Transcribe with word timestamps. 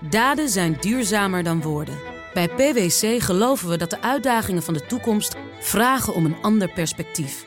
Daden 0.00 0.48
zijn 0.48 0.76
duurzamer 0.80 1.42
dan 1.42 1.62
woorden. 1.62 1.98
Bij 2.34 2.48
PwC 2.48 3.22
geloven 3.22 3.68
we 3.68 3.76
dat 3.76 3.90
de 3.90 4.02
uitdagingen 4.02 4.62
van 4.62 4.74
de 4.74 4.86
toekomst 4.86 5.36
vragen 5.60 6.14
om 6.14 6.24
een 6.24 6.36
ander 6.42 6.72
perspectief. 6.72 7.46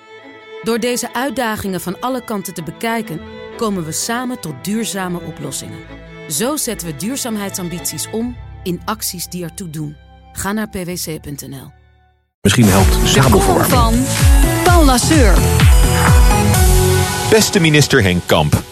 Door 0.64 0.80
deze 0.80 1.14
uitdagingen 1.14 1.82
van 1.82 2.00
alle 2.00 2.24
kanten 2.24 2.54
te 2.54 2.64
bekijken, 2.64 3.22
komen 3.58 3.86
we 3.86 3.92
samen 3.92 4.40
tot 4.40 4.54
duurzame 4.62 5.22
oplossingen. 5.22 5.80
Zo 6.30 6.58
zetten 6.58 6.88
we 6.88 6.96
duurzaamheidsambities 6.96 8.10
om 8.12 8.36
in 8.64 8.82
acties 8.86 9.28
die 9.28 9.44
ertoe 9.44 9.70
doen. 9.70 9.96
Ga 10.34 10.52
naar 10.52 10.70
pwc.nl. 10.70 11.72
Misschien 12.42 12.66
helpt 12.66 13.10
sabelverwarming. 13.10 13.72
van 13.72 14.04
Paul 14.64 14.86
Lasseur. 14.86 15.34
Beste 17.30 17.60
minister 17.60 18.02
Henk 18.04 18.22
Kamp. 18.26 18.64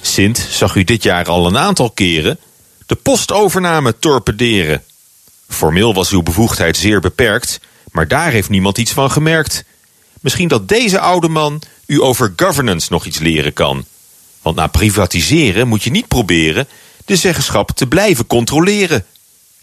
Sint 0.00 0.38
zag 0.38 0.74
u 0.74 0.84
dit 0.84 1.02
jaar 1.02 1.28
al 1.28 1.46
een 1.46 1.58
aantal 1.58 1.90
keren 1.90 2.38
de 2.86 2.94
postovername 2.94 3.98
torpederen. 3.98 4.82
Formeel 5.48 5.94
was 5.94 6.10
uw 6.10 6.22
bevoegdheid 6.22 6.76
zeer 6.76 7.00
beperkt, 7.00 7.60
maar 7.90 8.08
daar 8.08 8.30
heeft 8.30 8.48
niemand 8.48 8.78
iets 8.78 8.92
van 8.92 9.10
gemerkt. 9.10 9.64
Misschien 10.20 10.48
dat 10.48 10.68
deze 10.68 10.98
oude 10.98 11.28
man 11.28 11.62
u 11.86 12.02
over 12.02 12.32
governance 12.36 12.86
nog 12.90 13.04
iets 13.04 13.18
leren 13.18 13.52
kan. 13.52 13.84
Want 14.42 14.56
na 14.56 14.66
privatiseren 14.66 15.68
moet 15.68 15.82
je 15.82 15.90
niet 15.90 16.08
proberen 16.08 16.68
de 17.04 17.16
zeggenschap 17.16 17.70
te 17.70 17.86
blijven 17.86 18.26
controleren. 18.26 19.06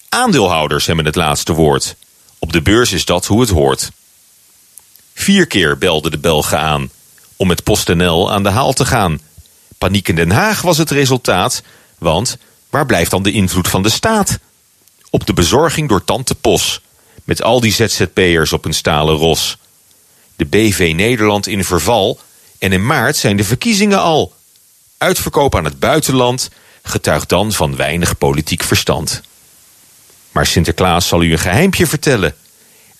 Aandeelhouders 0.09 0.85
hebben 0.85 1.05
het 1.05 1.15
laatste 1.15 1.53
woord. 1.53 1.95
Op 2.39 2.53
de 2.53 2.61
beurs 2.61 2.91
is 2.91 3.05
dat 3.05 3.25
hoe 3.25 3.41
het 3.41 3.49
hoort. 3.49 3.91
Vier 5.13 5.47
keer 5.47 5.77
belden 5.77 6.11
de 6.11 6.17
Belgen 6.17 6.59
aan 6.59 6.89
om 7.35 7.47
met 7.47 7.63
PostNL 7.63 8.31
aan 8.31 8.43
de 8.43 8.49
haal 8.49 8.73
te 8.73 8.85
gaan. 8.85 9.19
Paniek 9.77 10.07
in 10.07 10.15
Den 10.15 10.31
Haag 10.31 10.61
was 10.61 10.77
het 10.77 10.91
resultaat, 10.91 11.63
want 11.97 12.37
waar 12.71 12.85
blijft 12.85 13.11
dan 13.11 13.23
de 13.23 13.31
invloed 13.31 13.67
van 13.67 13.83
de 13.83 13.89
staat? 13.89 14.39
Op 15.09 15.25
de 15.25 15.33
bezorging 15.33 15.89
door 15.89 16.03
Tante 16.03 16.35
Pos, 16.35 16.81
met 17.23 17.41
al 17.41 17.59
die 17.59 17.71
ZZP'ers 17.71 18.53
op 18.53 18.65
een 18.65 18.73
stalen 18.73 19.15
ros. 19.15 19.57
De 20.35 20.45
BV 20.45 20.93
Nederland 20.95 21.47
in 21.47 21.63
verval 21.63 22.19
en 22.59 22.71
in 22.71 22.85
maart 22.85 23.15
zijn 23.15 23.37
de 23.37 23.43
verkiezingen 23.43 23.99
al. 23.99 24.33
Uitverkoop 24.97 25.55
aan 25.55 25.65
het 25.65 25.79
buitenland 25.79 26.49
getuigt 26.83 27.29
dan 27.29 27.51
van 27.51 27.75
weinig 27.75 28.17
politiek 28.17 28.63
verstand. 28.63 29.21
Maar 30.31 30.45
Sinterklaas 30.45 31.07
zal 31.07 31.23
u 31.23 31.31
een 31.31 31.39
geheimpje 31.39 31.87
vertellen. 31.87 32.35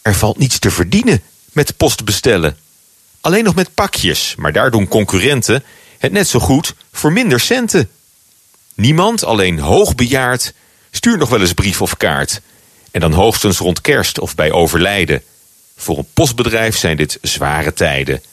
Er 0.02 0.16
valt 0.16 0.38
niets 0.38 0.60
te 0.60 0.72
verdienen 0.72 1.22
met 1.52 1.78
post 1.78 2.06
bestellen. 2.06 2.58
Alleen 3.22 3.44
nog 3.44 3.56
met 3.56 3.74
pakjes, 3.74 4.36
maar 4.38 4.54
daar 4.54 4.72
doen 4.72 4.88
concurrenten 4.88 5.64
het 5.98 6.12
net 6.12 6.28
zo 6.28 6.40
goed 6.40 6.74
voor 6.92 7.12
minder 7.12 7.40
centen. 7.40 7.90
Niemand, 8.82 9.24
alleen 9.24 9.60
hoogbejaard, 9.60 10.54
stuurt 10.92 11.20
nog 11.20 11.30
wel 11.30 11.40
eens 11.40 11.54
brief 11.54 11.82
of 11.82 11.98
kaart. 11.98 12.42
En 12.92 13.00
dan 13.00 13.14
hoogstens 13.14 13.58
rond 13.58 13.82
kerst 13.82 14.20
of 14.20 14.36
bij 14.36 14.52
overlijden. 14.52 15.24
Voor 15.78 15.98
een 15.98 16.08
postbedrijf 16.14 16.78
zijn 16.78 16.98
dit 16.98 17.18
zware 17.22 17.74
tijden. 17.74 18.24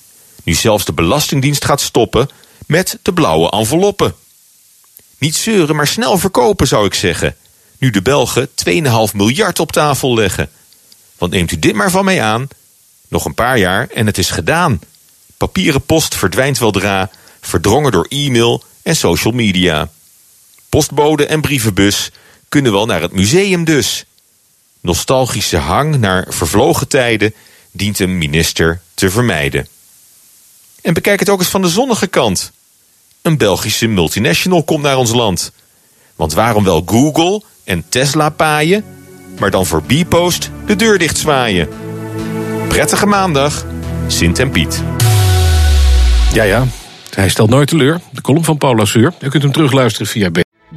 Nu 0.44 0.55
zelfs 0.55 0.84
de 0.84 0.92
Belastingdienst 0.92 1.64
gaat 1.64 1.80
stoppen 1.80 2.28
met 2.66 2.98
de 3.02 3.12
blauwe 3.12 3.50
enveloppen. 3.50 4.14
Niet 5.18 5.36
zeuren, 5.36 5.77
maar 5.77 5.86
snel 5.86 6.18
verkopen 6.18 6.66
zou 6.66 6.86
ik 6.86 6.94
zeggen. 6.94 7.36
Nu 7.78 7.90
de 7.90 8.02
Belgen 8.02 8.48
2,5 8.48 9.14
miljard 9.14 9.60
op 9.60 9.72
tafel 9.72 10.14
leggen. 10.14 10.50
Want 11.18 11.33
neemt 11.33 11.52
u 11.52 11.58
dit 11.58 11.74
maar 11.74 11.90
van 11.90 12.05
mij 12.05 12.22
aan. 12.22 12.48
Nog 13.08 13.24
een 13.24 13.34
paar 13.34 13.58
jaar 13.58 13.88
en 13.88 14.06
het 14.06 14.18
is 14.18 14.30
gedaan. 14.30 14.80
Papieren 15.36 15.83
post 15.83 16.14
verdwijnt 16.14 16.58
weldra, 16.58 17.10
verdrongen 17.40 17.92
door 17.92 18.06
e-mail 18.08 18.64
en 18.83 18.96
social 18.96 19.33
media. 19.33 19.88
Postbode 20.69 21.27
en 21.27 21.41
brievenbus 21.41 22.11
kunnen 22.48 22.72
wel 22.72 22.86
naar 22.86 23.00
het 23.00 23.12
museum 23.12 23.64
dus. 23.64 24.05
Nostalgische 24.80 25.56
hang 25.56 25.97
naar 25.98 26.27
vervlogen 26.28 26.88
tijden 26.88 27.34
dient 27.70 27.98
een 27.98 28.19
minister 28.19 28.80
te 28.94 29.11
vermijden. 29.11 29.69
En 30.83 30.95
bekijk 30.95 31.20
het 31.20 31.29
ook 31.29 31.39
eens 31.39 31.48
van 31.48 31.62
de 31.62 31.68
zonnige 31.68 32.06
kant. 32.06 32.52
Een 33.23 33.36
Belgische 33.36 33.86
multinational 33.86 34.62
komt 34.62 34.83
naar 34.83 34.96
ons 34.96 35.12
land. 35.12 35.52
Want 36.17 36.33
waarom 36.33 36.64
wel 36.64 36.83
Google 36.86 37.42
en 37.64 37.85
Tesla 37.89 38.29
paaien, 38.29 38.85
maar 39.39 39.50
dan 39.50 39.67
voor 39.67 39.83
Bpost 39.83 40.50
de 40.67 40.77
deur 40.77 40.98
dicht 40.98 41.18
zwaaien? 41.18 41.68
Prettige 42.68 43.06
maandag, 43.06 43.67
Sint 44.06 44.39
en 44.39 44.50
Piet. 44.50 44.83
Ja, 46.33 46.42
ja. 46.42 46.67
Hij 47.11 47.29
stelt 47.29 47.50
nooit 47.50 47.68
teleur. 47.68 48.00
De 48.12 48.20
column 48.20 48.45
van 48.45 48.58
Paul 48.58 48.74
Lasseur. 48.74 49.12
U 49.20 49.29
kunt 49.29 49.42
hem 49.42 49.52
terugluisteren 49.52 50.06
via 50.06 50.30
B. 50.30 50.48